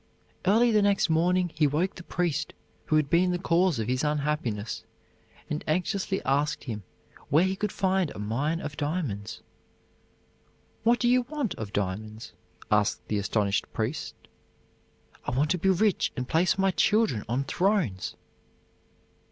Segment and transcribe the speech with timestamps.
[0.47, 2.53] Early the next morning he woke the priest
[2.85, 4.83] who had been the cause of his unhappiness,
[5.47, 6.81] and anxiously asked him
[7.29, 9.43] where he could find a mine of diamonds.
[10.81, 12.33] "What do you want of diamonds?"
[12.71, 14.15] asked the astonished priest.
[15.25, 18.15] "I want to be rich and place my children on thrones."